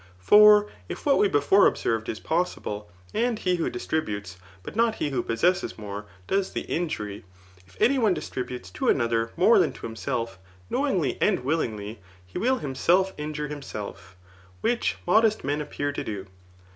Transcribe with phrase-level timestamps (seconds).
[0.17, 5.11] For if what we before observed is possible, and ■he who distributes, but not he
[5.11, 7.23] who possesses more, does the injury,
[7.67, 10.39] if any one distributes to another more than to himself,
[10.71, 14.15] knowingly and willingly, he will himself injure iiimself;
[14.61, 16.25] which modest men appear to do.